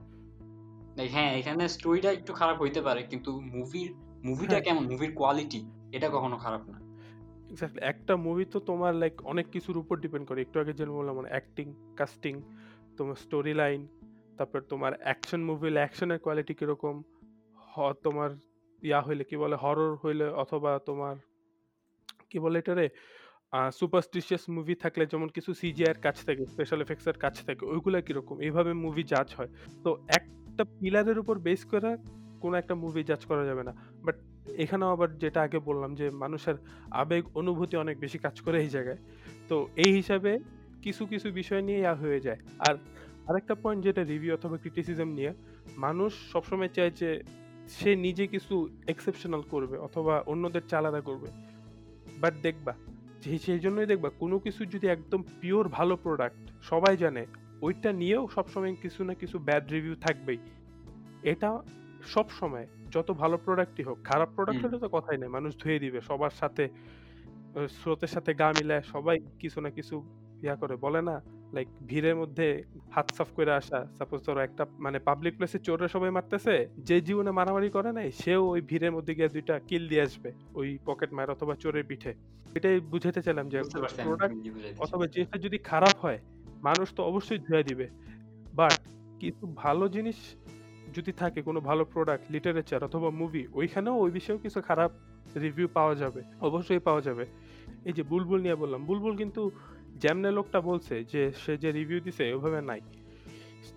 [1.04, 4.84] হ্যাঁ এখানে স্টোরিটা একটু খারাপ হইতে পারে কিন্তু মুভির মুভিটা হ্যাঁ। কেমন?
[4.92, 6.78] মুভির কোয়ালিটি এটা কখনো খারাপ না।
[7.50, 11.16] এক্স্যাক্টলি একটা মুভি তো তোমার লাইক অনেক কিছুর উপর ডিপেন্ড করে। একটু আগে যেন বললাম
[11.16, 12.42] মানে অ্যাক্টিং কাস্টিং
[12.96, 13.86] তোমার স্টোরি লাইন
[14.38, 17.02] তারপর তোমার অ্যাকশন মুভি হলে অ্যাকশনের কোয়ালিটি কীরকম?
[17.56, 18.30] হ- তোমার
[18.82, 21.16] ইয়া হইলে কি বলে হরর হইলে অথবা তোমার,
[22.30, 22.88] কি বলে এটা রে
[23.72, 28.40] সুপারস্টিশিয়াস মুভি থাকলে যেমন কিছু সিজিআর কাছ থাকে স্পেশাল এফেক্টসের কাছ থাকে, ওইগুলো কীরকম?
[28.40, 29.48] এইভাবে মুভি জাজ হয়।
[29.84, 31.96] তো একটা পিলারের উপর বেস করে
[32.40, 33.72] কোনো একটা মুভি জাজ করা যাবে না।
[34.04, 34.14] বাট
[34.56, 36.54] এখানেও আবার যেটা আগে বললাম যে, মানুষের
[36.90, 38.98] আবেগ, অনুভূতি অনেক বেশি কাজ করে এই জায়গায়।
[39.48, 40.38] তো এই হিসাবে
[40.82, 42.74] কিছু কিছু বিষয় নিয়ে ইয়া হয়ে যায়। আর
[43.28, 45.32] আরেকটা পয়েন্ট যেটা রিভিউ অথবা ক্রিটিসিজম নিয়ে
[45.76, 47.22] মানুষ সবসময় চায় যে
[47.68, 48.54] সে নিজে কিছু
[48.86, 51.28] এক্সেপশনাল করবে অথবা অন্যদের চালাদা করবে।
[52.20, 52.72] বাট দেখবা
[53.22, 57.26] যে- সেই জন্যই দেখবা কোনো কিছু যদি একদম পিওর ভালো প্রোডাক্ট সবাই জানে
[57.62, 60.38] ওইটা নিয়েও সবসময় কিছু না কিছু ব্যাড রিভিউ থাকবেই।
[61.22, 61.62] এটা
[62.04, 66.00] সব সময় যত ভালো প্রোডাক্টই হোক খারাপ প্রোডাক্ট হলে তো কথাই নেই মানুষ ধুয়ে দিবে
[66.00, 66.68] সবার সাথে
[67.68, 70.02] স্রোতের সাথে গা মিলায় সবাই কিছু না কিছু
[70.42, 71.22] ইয়া করে বলে না
[71.54, 72.46] লাইক ভিড়ের মধ্যে
[72.94, 76.54] হাত সাফ করে আসা সাপোজ ধরো একটা মানে পাবলিক প্লেসে চোরে সবাই মারতেছে
[76.88, 80.68] যে জীবনে মারামারি করে নাই সেও ওই ভিড়ের মধ্যে গিয়ে দুইটা কিল দিয়ে আসবে ওই
[80.88, 82.12] পকেট মার অথবা চোরের পিঠে।
[82.56, 83.58] এটাই বুঝাতে চাইলাম যে
[84.06, 84.36] প্রোডাক্ট
[84.84, 86.18] অথবা জিনিসটা যদি খারাপ হয়
[86.68, 87.86] মানুষ তো অবশ্যই ধুয়ে দিবে।
[88.58, 88.78] বাট
[89.20, 90.18] কিছু ভালো জিনিস
[90.96, 94.90] যদি থাকে কোনো ভালো প্রোডাক্ট লিটারেচার অথবা মুভি ওইখানেও ওই বিষয়েও কিছু খারাপ
[95.44, 97.24] রিভিউ পাওয়া যাবে অবশ্যই পাওয়া যাবে।
[97.88, 99.42] এই যে বুলবুল নিয়ে বললাম বুলবুল কিন্তু
[100.00, 102.80] যেমনে লোকটা বলছে যে, সে যে রিভিউ দিছে ওইভাবে নাই।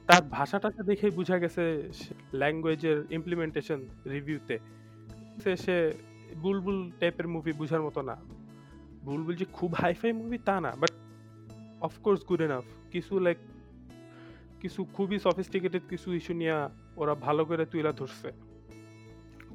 [0.08, 1.89] তার ভাষাটাকে দেখেই বোঝা গেছে
[2.34, 4.60] ল্যাঙ্গুয়েজের ইমপ্লিমেন্টেশন রিভিউতে
[5.43, 5.93] সে সে
[6.41, 8.15] বুলবুল টাইপের মুভি বোঝার মতো না।
[9.03, 10.91] বুলবুল যে খুব হাইফাই মুভি তা না but
[11.82, 13.38] of course good enough কিছু লাইক
[14.62, 18.32] কিছু খুবই সফিস্টিকেটেড কিছু ইস্যু নিয়ে ওরা ভালো করে তুইলা ধরছে।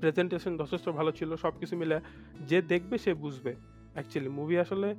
[0.01, 2.01] প্রেজেন্টেশন যথেষ্ট ভালো ছিল সব কিছু মিলে
[2.49, 3.55] যে দেখবে সে বুঝবে।
[3.93, 4.95] অ্যাকচুয়ালি মুভি আসলে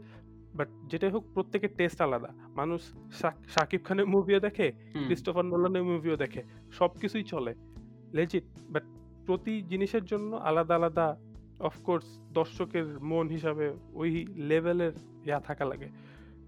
[0.56, 2.82] বাট যেটাই হোক প্রত্যেকের টেস্ট আলাদা। মানুষ
[3.22, 4.72] সাকিব শাকিব খানের মুভিও দেখে।
[5.06, 7.54] ক্রিস্টোফার নোলানের মুভিও দেখে সব কিছুই চলে।
[8.14, 8.84] লেজিট বাট
[9.26, 11.08] প্রতি জিনিসের জন্য আলাদা আলাদা
[11.60, 14.92] অফকোর্স দর্শকের মন হিসাবে ওই লেভেলের
[15.26, 15.90] ইয়া থাকা লাগে।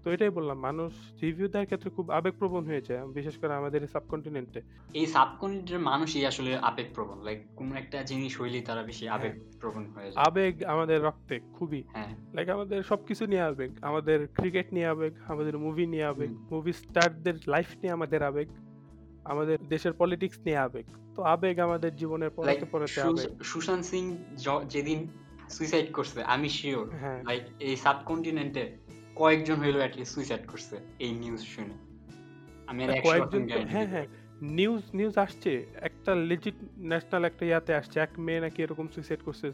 [0.06, 0.92] তো এটাই বললাম মানুষ
[1.22, 4.60] রিভিউ দেওয়ার ক্ষেত্রে খুব আবেগপ্রবণ হয়ে যায় বিশেষ করে আমাদের সাবকন্টিনেন্টে
[4.94, 10.08] এই সাবকন্টিনেন্টের মানুষই আসলে আবেগপ্রবণ লাইক কোন একটা জিনিস হইলেই তারা বেশি হ্যাঁ। আবেগপ্রবণ হয়ে
[10.10, 15.12] যায়। আবেগ আমাদের রক্তে খুবই। হ্যাঁ। লাইক আমাদের সবকিছু নিয়ে আবেগ আমাদের ক্রিকেট নিয়ে আবেগ
[15.28, 18.48] আমাদের মুভি নিয়ে আবেগ। মুভি স্টারদের লাইফ নিয়ে আমাদের আবেগ
[19.24, 24.02] আমাদের দেশের পলিটিক্স নিয়ে আবেগ। তো আবেগ আমাদের জীবনের পরতে পরতে আবেগ। সুশান্ত সিং
[24.68, 24.98] যেদিন
[25.50, 28.64] সুইসাইড করছে আমি শিওর হ্যাঁ। লাইক এই সাবকন্টিনেন্টে
[29.20, 31.76] কয়েকজন হইল অ্যাটলিস্ট সুইসাইড করছে এই নিউজ শুনে।
[32.70, 34.06] আমি আর আর একশো কয়েকজন পার্সেন্ট গ্যারান্টি হ্যাঁ হ্যাঁ
[34.58, 35.52] নিউজ নিউজ আসছে
[35.88, 36.56] একটা লেজিট
[36.90, 39.46] ন্যাশনাল একটা ইয়াতে আসছে এক মেয়ে নাকি এরকম সুইসাইড করছে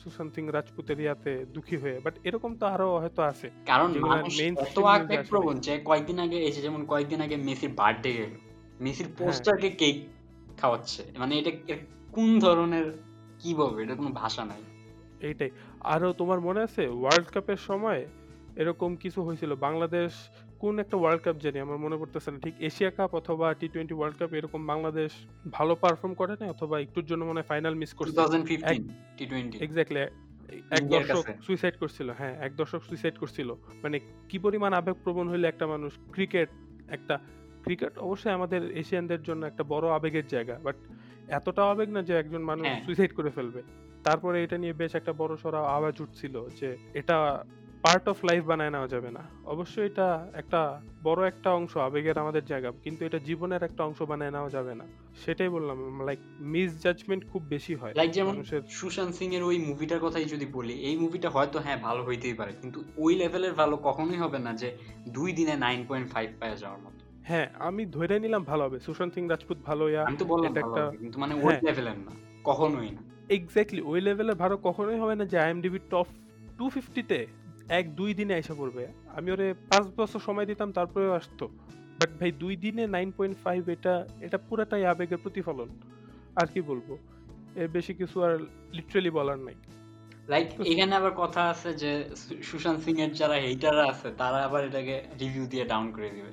[0.00, 4.86] সুশান্ত সিং রাজপুতের ইয়াতে দুঃখী হয়ে বাট এরকম তো আরও হয়তো আছে। কারণ এত mainstream
[4.94, 8.32] আবেগ প্রবণ যে কয়েকদিন আগে এসে যেমন কয়েকদিন আগে মেসির বার্থডে গেল
[8.80, 9.96] মেসির পোস্টারকে কেক
[10.60, 12.86] খাওয়াচ্ছে। মানে এটা এটা কোন ধরনের
[13.38, 14.62] কি বলব এটা কোনো ভাষা নাই।
[15.20, 15.50] এইটাই।
[15.94, 18.00] আরও তোমার মনে আছে ওয়ার্ল্ড কাপের সময়
[18.56, 20.12] এরকম কিছু হয়েছিল। বাংলাদেশ
[20.58, 23.94] কোন একটা ওয়ার্ল্ড কাপ জানি আমার মনে পড়তেছে না। ঠিক এশিয়া কাপ অথবা টি টোয়েন্টি
[23.94, 25.10] ওয়ার্ল্ড কাপ এরকম বাংলাদেশ
[25.52, 28.20] ভালো পারফর্ম করে না অথবা একটুর জন্য মনে হয় ফাইনাল মিস করছে?
[29.66, 30.00] এক্স্যাক্টলি
[30.70, 33.48] এক দর্শক সুইসাইড করছিল হ্যাঁ এক দর্শক সুইসাইড করছিল।
[33.82, 33.96] মানে
[34.28, 35.92] কি পরিমাণ আবেগপ্রবণ হইলে একটা মানুষ?
[36.12, 36.48] ক্রিকেট
[36.88, 37.14] একটা
[37.62, 40.76] ক্রিকেট অবশ্যই আমাদের এশিয়ানদের জন্য একটা বড় আবেগের জায়গা বাট
[41.28, 43.62] এতটা আবেগ না যে একজন মানুষ হ্যাঁ। সুইসাইড করে ফেলবে।
[44.04, 47.16] তারপরে এটা নিয়ে বেশ একটা বড় সড়া আওয়াজ উঠছিল যে এটা
[47.86, 52.44] পার্ট অফ লাইফ বানায় নেওয়া যাবে না। অবশ্যই এটা একটা বড় একটা অংশ আবেগের আমাদের
[52.44, 54.84] জায়গা কিন্তু এটা জীবনের একটা অংশ বানায় নেওয়া যাবে না।
[55.24, 58.34] সেটাই বললাম লাইক মিস জাজমেন্ট খুব বেশি হয় লাইক যেমন
[58.68, 62.52] সুশান্ত সিং এর ওই মুভিটার কথাই যদি বলি এই মুভিটা হয়তো হ্যাঁ ভালো হইতেই পারে
[62.62, 64.76] কিন্তু ওই লেভেলের ভালো কখনোই হবে না যে
[65.08, 69.14] দুই দিনে নাইন পয়েন্ট ফাইভ পাওয়া যাওয়ার মতো। হ্যাঁ আমি ধরে নিলাম ভালো হবে সুশান্ত
[69.14, 72.12] সিং রাজপুত ভালো ইয়া আমি তো বললাম এটা একটা- কিন্তু মানে ওই হ্যাঁ। লেভেলের না
[72.44, 76.06] কখনোই না। এক্স্যাক্টলি ওই লেভেলে ভালো কখনোই হবে না যে আইএমডিবি টপ
[76.58, 77.26] টু ফিফটিতে
[77.68, 81.48] এক দুই দিনে এসে পড়বে। আমি ওরে পাঁচ বছর সময় দিতাম তারপরেও আসতো।
[81.98, 85.68] বাট ভাই দুই দিনে নাইন পয়েন্ট ফাইভ এটা এটা পুরাটাই আবেগের প্রতিফলন।
[86.36, 86.96] আর কি বলব?
[87.56, 88.38] এর বেশি কিছু আর
[88.72, 89.54] লিটারেলি বলার নাই।
[90.28, 92.04] লাইক এখানে আবার কথা আছে যে
[92.42, 96.32] সুশান্ত সিং এর যারা হেটাররা আছে তারা আবার এটাকে রিভিউ দিয়ে ডাউন করে দিবে।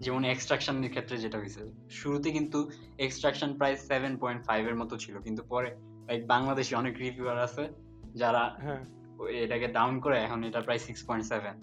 [0.00, 5.20] যেমন এক্সট্রাকশনের ক্ষেত্রে যেটা হয়েছে শুরুতে কিন্তু এক্সট্রাকশন প্রায় সেভেন পয়েন্ট ফাইভ এর মতো ছিল
[5.20, 5.70] কিন্তু পরে
[6.08, 7.68] লাইক বাংলাদেশি অনেক রিভিউয়ার আছে
[8.14, 11.54] যারা হ্যাঁ। এটাকে ডাউন করে এখন এটা প্রায় সিক্স পয়েন্ট সেভেন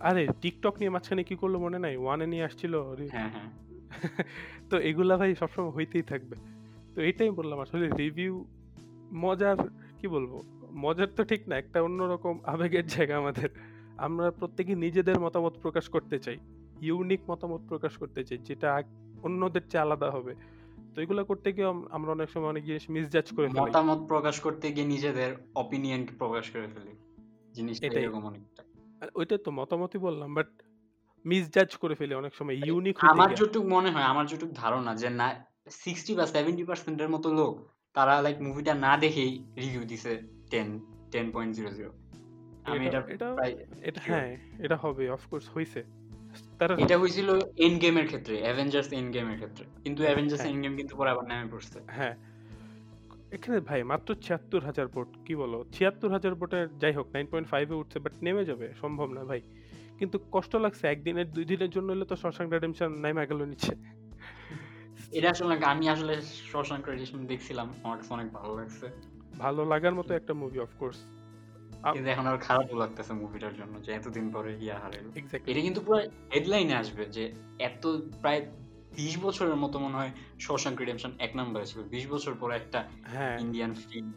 [0.00, 1.96] আরে টিকটক নিয়ে মাঝখানে কি করল মনে নাই?
[1.96, 2.74] ওয়ানে নিয়ে আসছিল
[3.10, 3.50] হ্যাঁ হ্যাঁ।
[4.70, 6.36] তো এগুলা ভাই সবসময় হইতেই থাকবে।
[6.94, 8.44] তো এটাই বললাম আসলে রিভিউ
[9.12, 9.56] মজার
[9.98, 10.42] কি বলব?
[10.72, 13.48] মজার তো ঠিক না একটা অন্যরকম আবেগের জায়গা আমাদের।
[13.96, 16.36] আমরা প্রত্যেকে নিজেদের মতামত প্রকাশ করতে চাই
[16.80, 18.82] ইউনিক মতামত প্রকাশ করতে চাই যেটা
[19.22, 20.34] অন্যদের চেয়ে আলাদা হবে।
[20.94, 24.72] তো এগুলো করতে গিয়ে আমরা অনেক সময় অনেক জিনিস মিসজাজ করে ফেলি। মতামত প্রকাশ করতে
[24.72, 26.92] গিয়ে নিজেদের অপিনিয়ন প্রকাশ করে ফেলি।
[27.52, 28.62] জিনিসটা এরকম অনেকটা।
[29.14, 30.46] ওইটা তো মতামতই বললাম বাট
[31.24, 35.28] মিসজাজ করে ফেলি অনেক সময় ইউনিক আমার যেটুক মনে হয় আমার যেটুক ধারণা যে না
[35.70, 37.52] সিক্সটি বা সেভেন্টি পার্সেন্টের মতো লোক
[37.92, 40.12] তারা লাইক মুভিটা না দেখেই রিভিউ দিছে
[40.50, 40.80] ten
[41.10, 41.90] ten point zero zero
[42.64, 43.00] আমি এটা
[43.82, 44.00] এটা.
[44.00, 45.84] হ্যাঁ এটা হবে অফকোর্স হইছে।
[46.58, 50.96] তারা এটা হয়েছিল এন্ড গেমের ক্ষেত্রে অ্যাভেঞ্জার্স এন্ড গেমের ক্ষেত্রে। কিন্তু অ্যাভেঞ্জার্স। এন্ড গেম কিন্তু
[50.96, 52.16] পরে আবার নামে পড়ছে। হ্যাঁ।
[53.32, 55.64] এখানে ভাই মাত্র ছিয়াত্তর হাজার ভোট কি বলো?
[55.72, 59.40] ছিয়াত্তর হাজার ভোটের যাই হোক নাইন পয়েন্ট ফাইভে উঠছে বাট নেমে যাবে সম্ভব না ভাই।
[59.98, 63.72] কিন্তু কষ্ট লাগছে একদিনের দুই দিনের জন্য হলে তো শশাঙ্ক রেডেমশন নাইমা গেল নিচ্ছে
[65.12, 66.20] এটা আসলে আমি আসলে
[66.52, 68.86] শশাঙ্ক রেডিশন দেখছিলাম আমার কাছে অনেক ভালো লাগছে।
[69.38, 70.98] ভালো লাগার মতো একটা মুভি অফকোর্স
[71.92, 75.10] কিন্তু এখন আর খারাপও লাগতেছে মুভিটার জন্য যে এতদিন পরে ইয়া হারাইলো।
[75.46, 75.98] এটা কিন্তু পুরো
[76.34, 77.24] হেডলাইনে আসবে যে
[77.58, 77.82] এত
[78.22, 78.40] প্রায়
[78.96, 82.80] বিশ বছরের মতো মনে হয় শশাঙ্ক রিডেমশন এক নম্বরে ছিল। বিশ বছর পরে একটা
[83.14, 84.12] হ্যাঁ। ইন্ডিয়ান ফিল্ম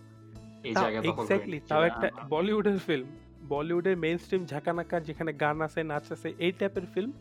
[0.64, 3.08] এই জায়গা দখল এক্স্যাক্টলি তাও একটা বলিউডের ফিল্ম
[3.48, 7.12] বলিউডের মেইন স্ট্রিম ঝাঁকানাকা যেখানে গান আছে নাচ আছে এই টাইপের ফিল্ম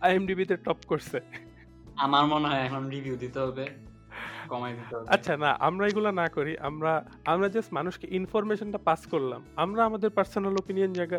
[0.00, 1.18] আইএমডিবিতে টপ করছে।
[1.96, 3.87] আমার মনে হয় এখন রিভিউ দিতে হবে।
[4.52, 6.92] কমাই দিতে হবে। আচ্ছা না আমরা এগুলো না করি। আমরা
[7.32, 11.18] আমরা জাস্ট মানুষকে ইনফরমেশনটা পাস করলাম। আমরা আমাদের পার্সোনাল ওপিনিয়ন জায়গা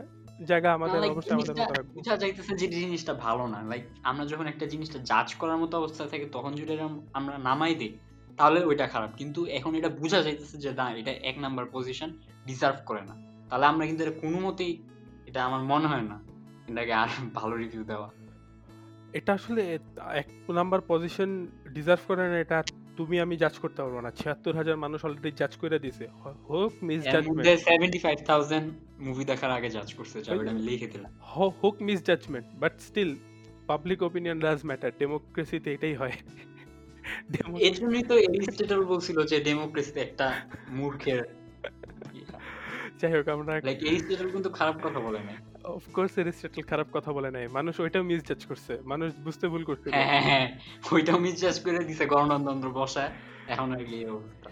[0.52, 4.46] জায়গা আমাদের অবশ্যই আমাদের মতো রাখব। বোঝা যাইতেছে যে জিনিসটা ভালো না। লাইক আমরা যখন
[4.54, 5.76] একটা জিনিসটা জাজ করার মতো
[6.12, 6.74] থাকে তখন যদি
[7.20, 7.92] আমরা নামাই দিই
[8.38, 12.10] তাহলে ওইটা খারাপ। কিন্তু এখন এটা বোঝা যাইতেছে যে না এটা এক নাম্বার পজিশন
[12.46, 13.16] ডিজার্ভ করে না।
[13.50, 14.74] তাহলে আমরা কিন্তু এটা কোনো মতেই
[15.30, 16.18] এটা আমার মনে হয় না
[16.70, 18.10] এটাকে আর ভালো রিভিউ দেওয়া।
[19.20, 19.62] এটা আসলে
[20.22, 21.30] এক নাম্বার পজিশন
[21.76, 22.58] ডিজার্ভ করে না এটা
[23.00, 26.06] তুমি আমি জাজ করতে পারব না। ছিয়াত্তর হাজার মানুষ অলরেডি জাজ করে দিছে।
[26.50, 28.68] হোক miss judgement seventy five thousand
[29.08, 31.12] movie দেখার আগে জাজ করছে যা ওটা আমি লিখে দিলাম।
[31.62, 33.12] হোক miss judgement but still
[33.70, 36.16] public opinion does matter ডেমোক্রেসিতে এটাই হয়।
[37.68, 40.28] এর জন্যই তো এরিস্টটল বলছিল যে ডেমোক্রেসিতে একটা
[40.78, 41.22] মূর্খের
[43.00, 47.32] যাই হোক আমরা লাইক এরিস্টটল কিন্তু খারাপ কথা বলে না অফকোর্স এরিস্টটল খারাপ কথা বলে
[47.32, 48.04] নাই। মানুষ ওইটাও
[48.48, 50.60] করছে। মানুষ বুঝতে ভুল করছিল হ্যাঁ হ্যাঁ হ্যাঁ।
[50.92, 53.10] ওইটাও মিসজাজ করে দিছে গণতন্ত্র বসায়।
[53.48, 54.50] এখন এই অবস্থা।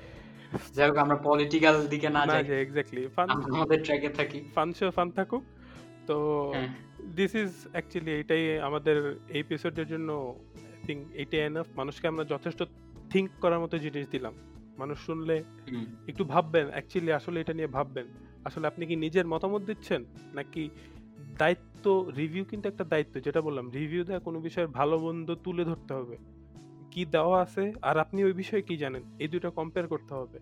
[0.74, 5.12] যাই হোক আমরা পলিটিক্যাল দিকে না যাই। এক্স্যাক্টলি ফান আমাদের ট্র্যাকে থাকি। ফান শো ফান
[5.12, 5.44] থাকুক।
[6.08, 6.54] তো
[7.16, 12.64] দিস ইজ অ্যাকচুয়ালি এটাই আমাদের এই এপিসোডের জন্য আই থিঙ্ক এইটাই এনাফ মানুষকে আমরা যথেষ্ট
[13.10, 14.34] থিঙ্ক করার মতো জিনিস দিলাম।
[14.78, 15.44] মানুষ শুনলে
[16.08, 18.06] একটু ভাববেন অ্যাকচুয়ালি আসলে এটা নিয়ে ভাববেন।
[18.46, 20.06] আসলে আপনি কি নিজের মতামত দিচ্ছেন?
[20.34, 20.70] নাকি
[21.38, 25.94] দায়িত্ব রিভিউ কিন্তু একটা দায়িত্ব যেটা বললাম রিভিউ দেয়া কোনো বিষয়ের ভালো মন্দ তুলে ধরতে
[25.94, 26.18] হবে।
[26.92, 29.04] কি দেওয়া আছে আর আপনি ওই বিষয়ে কি জানেন?
[29.20, 30.40] এই ২ টা কম্পেয়ার করতে হবে।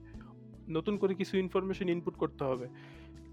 [0.69, 2.67] নতুন করে কিছু ইনফরমেশন ইনপুট করতে হবে।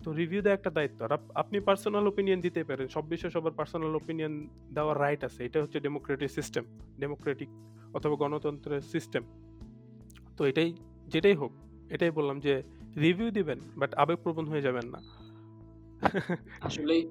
[0.05, 3.96] তো রিভিউ দেয়া একটা দায়িত্ব। আর আপনি পার্সোনাল ওপিনিয়ন দিতে পারেন। সব বিষয়ে সবার পার্সোনাল
[3.96, 6.64] ওপিনিয়ন দেওয়ার রাইট আছে। এটা হচ্ছে ডেমোক্রেটিক সিস্টেম।
[7.01, 7.48] ডেমোক্রেটিক
[7.94, 9.22] অথবা গণতন্ত্রের সিস্টেম।
[10.37, 10.72] তো এটাই
[11.09, 11.53] যেটাই হোক,
[11.90, 12.62] এটাই বললাম যে
[12.96, 15.03] রিভিউ দিবেন বাট আবেগপ্রবণ হয়ে যাবেন না।
[16.61, 17.11] আসলেই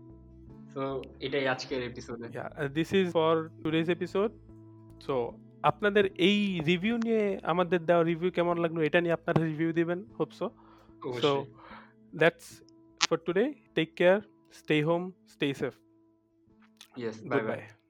[0.73, 4.33] তো এটাই আজকের এপিসোডে। Yeah, uh, this is for today's episode.
[5.05, 5.13] So
[5.63, 10.29] আপনাদের এই রিভিউ নিয়ে আমাদের দেওয়া রিভিউ কেমন লাগল এটা নিয়ে আপনারা রিভিউ দিবেন হোপ
[10.31, 11.45] সো। So অবশ্যই।
[12.21, 12.45] that's
[13.07, 13.49] for today.
[13.77, 14.19] Take care,
[14.61, 15.05] stay home,
[15.35, 15.77] stay safe.
[16.97, 17.39] Yes, bye, bye.
[17.39, 17.80] Goodbye.